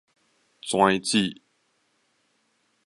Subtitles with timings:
[0.63, 1.39] 跩折